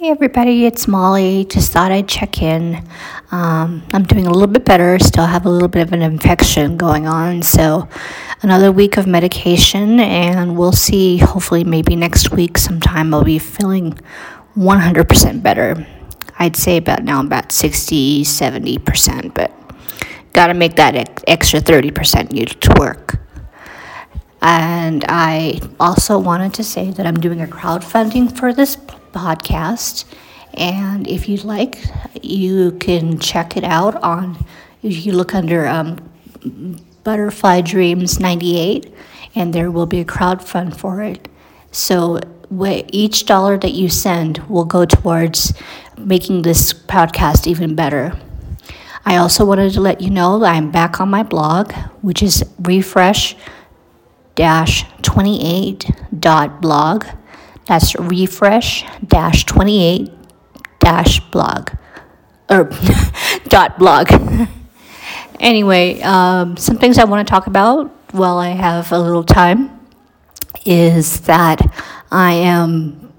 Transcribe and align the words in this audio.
Hey 0.00 0.08
everybody, 0.08 0.64
it's 0.64 0.88
Molly. 0.88 1.44
Just 1.44 1.72
thought 1.72 1.92
I'd 1.92 2.08
check 2.08 2.40
in. 2.40 2.82
Um, 3.32 3.82
I'm 3.92 4.04
doing 4.04 4.26
a 4.26 4.30
little 4.30 4.48
bit 4.48 4.64
better, 4.64 4.98
still 4.98 5.26
have 5.26 5.44
a 5.44 5.50
little 5.50 5.68
bit 5.68 5.82
of 5.82 5.92
an 5.92 6.00
infection 6.00 6.78
going 6.78 7.06
on, 7.06 7.42
so 7.42 7.86
another 8.40 8.72
week 8.72 8.96
of 8.96 9.06
medication, 9.06 10.00
and 10.00 10.56
we'll 10.56 10.72
see. 10.72 11.18
Hopefully, 11.18 11.64
maybe 11.64 11.96
next 11.96 12.30
week 12.30 12.56
sometime 12.56 13.12
I'll 13.12 13.24
be 13.24 13.38
feeling 13.38 13.92
100% 14.56 15.42
better. 15.42 15.86
I'd 16.38 16.56
say 16.56 16.78
about 16.78 17.04
now 17.04 17.20
about 17.20 17.52
60, 17.52 18.24
70%, 18.24 19.34
but 19.34 19.52
gotta 20.32 20.54
make 20.54 20.76
that 20.76 21.20
extra 21.28 21.60
30% 21.60 22.60
to 22.60 22.80
work. 22.80 23.20
And 24.40 25.04
I 25.10 25.60
also 25.78 26.18
wanted 26.18 26.54
to 26.54 26.64
say 26.64 26.90
that 26.90 27.06
I'm 27.06 27.20
doing 27.20 27.42
a 27.42 27.46
crowdfunding 27.46 28.34
for 28.34 28.54
this 28.54 28.78
podcast. 29.12 30.04
And 30.54 31.06
if 31.06 31.28
you'd 31.28 31.44
like, 31.44 31.84
you 32.22 32.72
can 32.72 33.18
check 33.18 33.56
it 33.56 33.64
out 33.64 33.96
on, 34.02 34.44
if 34.82 35.06
you 35.06 35.12
look 35.12 35.34
under 35.34 35.66
um, 35.66 35.98
Butterfly 37.04 37.60
Dreams 37.62 38.18
98, 38.18 38.92
and 39.34 39.52
there 39.52 39.70
will 39.70 39.86
be 39.86 40.00
a 40.00 40.04
crowd 40.04 40.42
fund 40.42 40.76
for 40.76 41.02
it. 41.02 41.28
So 41.70 42.18
each 42.92 43.26
dollar 43.26 43.56
that 43.58 43.72
you 43.72 43.88
send 43.88 44.38
will 44.48 44.64
go 44.64 44.84
towards 44.84 45.52
making 45.96 46.42
this 46.42 46.72
podcast 46.72 47.46
even 47.46 47.76
better. 47.76 48.18
I 49.04 49.16
also 49.16 49.44
wanted 49.44 49.72
to 49.74 49.80
let 49.80 50.00
you 50.00 50.10
know 50.10 50.38
that 50.40 50.54
I'm 50.54 50.70
back 50.70 51.00
on 51.00 51.08
my 51.08 51.22
blog, 51.22 51.72
which 52.02 52.22
is 52.22 52.44
refresh 52.58 53.36
28.blog. 54.36 57.04
That's 57.70 57.94
refresh 57.94 58.84
28 59.44 60.10
dash 60.80 61.20
blog 61.30 61.70
or 62.48 62.68
dot 63.44 63.78
blog. 63.78 64.10
anyway, 65.38 66.00
um, 66.00 66.56
some 66.56 66.78
things 66.78 66.98
I 66.98 67.04
want 67.04 67.24
to 67.24 67.30
talk 67.30 67.46
about 67.46 67.86
while 68.12 68.38
I 68.38 68.48
have 68.48 68.90
a 68.90 68.98
little 68.98 69.22
time 69.22 69.86
is 70.66 71.20
that 71.20 71.60
I 72.10 72.32
am. 72.32 73.12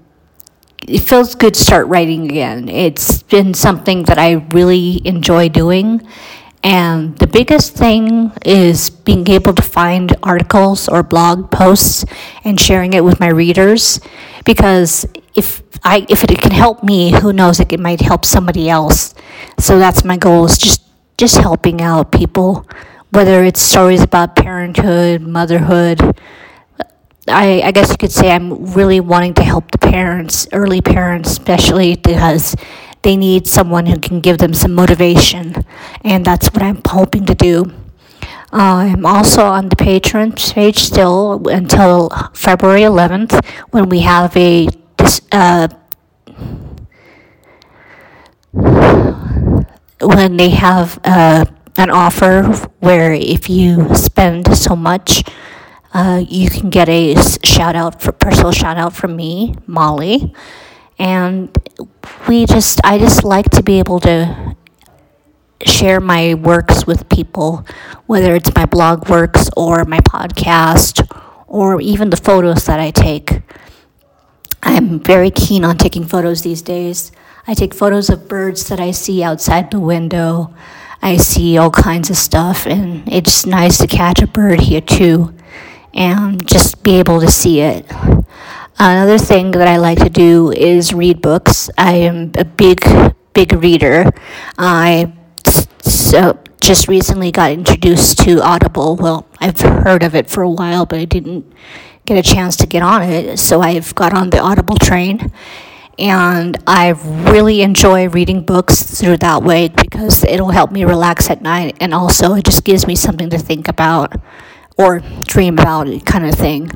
It 0.86 0.98
feels 0.98 1.34
good 1.34 1.54
to 1.54 1.60
start 1.60 1.86
writing 1.86 2.26
again. 2.26 2.68
It's 2.68 3.22
been 3.22 3.54
something 3.54 4.02
that 4.02 4.18
I 4.18 4.32
really 4.52 5.00
enjoy 5.06 5.48
doing. 5.48 6.06
And 6.64 7.18
the 7.18 7.26
biggest 7.26 7.74
thing 7.74 8.30
is 8.44 8.88
being 8.88 9.28
able 9.28 9.52
to 9.54 9.62
find 9.62 10.14
articles 10.22 10.88
or 10.88 11.02
blog 11.02 11.50
posts 11.50 12.04
and 12.44 12.58
sharing 12.58 12.92
it 12.92 13.02
with 13.02 13.18
my 13.18 13.28
readers 13.28 14.00
because 14.44 15.06
if 15.34 15.62
I 15.82 16.06
if 16.08 16.22
it 16.22 16.40
can 16.40 16.52
help 16.52 16.84
me, 16.84 17.10
who 17.10 17.32
knows 17.32 17.58
it 17.58 17.80
might 17.80 18.00
help 18.00 18.24
somebody 18.24 18.70
else. 18.70 19.14
So 19.58 19.78
that's 19.78 20.04
my 20.04 20.16
goal 20.16 20.44
is 20.44 20.56
just 20.58 20.82
just 21.18 21.36
helping 21.36 21.80
out 21.80 22.12
people, 22.12 22.66
whether 23.10 23.44
it's 23.44 23.60
stories 23.60 24.02
about 24.02 24.36
parenthood, 24.36 25.22
motherhood. 25.22 26.00
I, 27.28 27.62
I 27.62 27.70
guess 27.70 27.90
you 27.90 27.96
could 27.96 28.10
say 28.10 28.32
I'm 28.32 28.72
really 28.72 28.98
wanting 28.98 29.34
to 29.34 29.42
help 29.42 29.70
the 29.70 29.78
parents, 29.78 30.48
early 30.52 30.80
parents 30.80 31.30
especially, 31.30 31.96
because 31.96 32.56
they 33.02 33.16
need 33.16 33.46
someone 33.46 33.86
who 33.86 33.98
can 33.98 34.20
give 34.20 34.38
them 34.38 34.54
some 34.54 34.74
motivation, 34.74 35.64
and 36.04 36.24
that's 36.24 36.52
what 36.52 36.62
I'm 36.62 36.80
hoping 36.86 37.26
to 37.26 37.34
do. 37.34 37.72
Uh, 38.52 38.92
I'm 38.92 39.06
also 39.06 39.44
on 39.44 39.70
the 39.70 39.76
Patreon 39.76 40.36
page 40.52 40.78
still 40.78 41.48
until 41.48 42.10
February 42.34 42.82
11th 42.82 43.42
when 43.70 43.88
we 43.88 44.00
have 44.00 44.36
a 44.36 44.68
uh, 45.32 45.68
when 50.02 50.36
they 50.36 50.50
have 50.50 51.00
uh, 51.04 51.44
an 51.76 51.90
offer 51.90 52.42
where 52.80 53.14
if 53.14 53.48
you 53.48 53.94
spend 53.94 54.54
so 54.56 54.76
much, 54.76 55.24
uh, 55.94 56.22
you 56.28 56.50
can 56.50 56.70
get 56.70 56.88
a 56.88 57.14
shout 57.42 57.74
out 57.74 58.02
for 58.02 58.12
personal 58.12 58.52
shout 58.52 58.76
out 58.76 58.94
from 58.94 59.16
me, 59.16 59.54
Molly, 59.66 60.34
and 61.02 61.50
we 62.28 62.46
just 62.46 62.80
I 62.84 62.96
just 62.96 63.24
like 63.24 63.50
to 63.50 63.62
be 63.62 63.80
able 63.80 63.98
to 64.00 64.56
share 65.66 66.00
my 66.00 66.34
works 66.34 66.86
with 66.86 67.08
people, 67.08 67.66
whether 68.06 68.36
it's 68.36 68.54
my 68.54 68.66
blog 68.66 69.08
works 69.08 69.50
or 69.56 69.84
my 69.84 69.98
podcast 69.98 71.02
or 71.48 71.80
even 71.80 72.10
the 72.10 72.16
photos 72.16 72.66
that 72.66 72.78
I 72.78 72.92
take. 72.92 73.42
I'm 74.62 75.00
very 75.00 75.32
keen 75.32 75.64
on 75.64 75.76
taking 75.76 76.06
photos 76.06 76.42
these 76.42 76.62
days. 76.62 77.10
I 77.48 77.54
take 77.54 77.74
photos 77.74 78.08
of 78.08 78.28
birds 78.28 78.68
that 78.68 78.78
I 78.78 78.92
see 78.92 79.24
outside 79.24 79.72
the 79.72 79.80
window. 79.80 80.54
I 81.02 81.16
see 81.16 81.58
all 81.58 81.72
kinds 81.72 82.10
of 82.10 82.16
stuff, 82.16 82.64
and 82.64 83.12
it's 83.12 83.44
nice 83.44 83.76
to 83.78 83.88
catch 83.88 84.22
a 84.22 84.28
bird 84.28 84.60
here 84.60 84.80
too 84.80 85.34
and 85.94 86.46
just 86.46 86.84
be 86.84 86.94
able 87.00 87.20
to 87.20 87.28
see 87.28 87.60
it. 87.60 87.90
Another 88.78 89.18
thing 89.18 89.52
that 89.52 89.68
I 89.68 89.76
like 89.76 89.98
to 89.98 90.10
do 90.10 90.50
is 90.50 90.92
read 90.92 91.20
books. 91.20 91.70
I 91.78 91.92
am 91.94 92.32
a 92.36 92.44
big, 92.44 92.82
big 93.34 93.52
reader. 93.52 94.10
I 94.58 95.12
so 96.12 96.18
uh, 96.18 96.34
just 96.60 96.88
recently 96.88 97.32
got 97.32 97.50
introduced 97.52 98.18
to 98.18 98.42
Audible. 98.42 98.96
Well, 98.96 99.26
I've 99.40 99.60
heard 99.60 100.02
of 100.02 100.14
it 100.14 100.28
for 100.28 100.42
a 100.42 100.50
while, 100.50 100.86
but 100.86 100.98
I 100.98 101.04
didn't 101.06 101.50
get 102.04 102.18
a 102.18 102.22
chance 102.22 102.56
to 102.58 102.66
get 102.66 102.82
on 102.82 103.02
it. 103.02 103.38
So 103.38 103.60
I've 103.60 103.94
got 103.94 104.12
on 104.12 104.30
the 104.30 104.38
Audible 104.38 104.76
train. 104.76 105.32
And 105.98 106.56
I 106.66 106.90
really 106.90 107.62
enjoy 107.62 108.08
reading 108.08 108.44
books 108.44 108.82
through 108.82 109.18
that 109.18 109.42
way 109.42 109.68
because 109.68 110.24
it'll 110.24 110.50
help 110.50 110.70
me 110.70 110.84
relax 110.84 111.30
at 111.30 111.42
night. 111.42 111.76
And 111.80 111.94
also, 111.94 112.34
it 112.34 112.44
just 112.44 112.64
gives 112.64 112.86
me 112.86 112.96
something 112.96 113.30
to 113.30 113.38
think 113.38 113.68
about 113.68 114.20
or 114.78 115.00
dream 115.24 115.58
about, 115.58 116.04
kind 116.04 116.26
of 116.26 116.34
thing, 116.34 116.70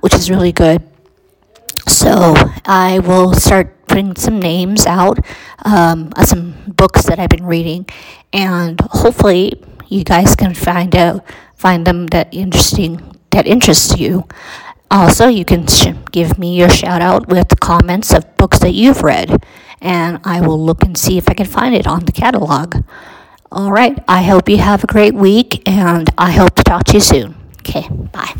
which 0.00 0.14
is 0.14 0.30
really 0.30 0.52
good. 0.52 0.89
So 1.88 2.34
I 2.64 3.00
will 3.00 3.34
start 3.34 3.86
putting 3.86 4.14
some 4.16 4.38
names 4.38 4.86
out, 4.86 5.18
um, 5.64 6.12
some 6.24 6.54
books 6.68 7.04
that 7.04 7.18
I've 7.18 7.30
been 7.30 7.46
reading, 7.46 7.86
and 8.32 8.80
hopefully 8.80 9.60
you 9.88 10.04
guys 10.04 10.36
can 10.36 10.54
find 10.54 10.94
out 10.94 11.24
find 11.56 11.86
them 11.86 12.06
that 12.08 12.32
interesting 12.32 13.16
that 13.30 13.46
interests 13.46 13.98
you. 13.98 14.26
Also, 14.90 15.28
you 15.28 15.44
can 15.44 15.66
sh- 15.66 15.94
give 16.10 16.38
me 16.38 16.56
your 16.56 16.68
shout 16.68 17.00
out 17.00 17.28
with 17.28 17.60
comments 17.60 18.12
of 18.12 18.36
books 18.36 18.58
that 18.58 18.72
you've 18.72 19.02
read, 19.02 19.44
and 19.80 20.18
I 20.24 20.40
will 20.40 20.58
look 20.64 20.82
and 20.82 20.96
see 20.98 21.16
if 21.16 21.28
I 21.28 21.34
can 21.34 21.46
find 21.46 21.74
it 21.74 21.86
on 21.86 22.04
the 22.06 22.12
catalog. 22.12 22.76
All 23.52 23.70
right, 23.70 23.98
I 24.08 24.22
hope 24.22 24.48
you 24.48 24.58
have 24.58 24.82
a 24.82 24.88
great 24.88 25.14
week, 25.14 25.62
and 25.68 26.08
I 26.18 26.32
hope 26.32 26.54
to 26.56 26.64
talk 26.64 26.84
to 26.84 26.94
you 26.94 27.00
soon. 27.00 27.36
Okay, 27.60 27.86
bye. 28.12 28.34